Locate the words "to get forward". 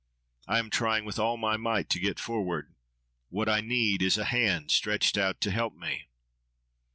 1.91-2.73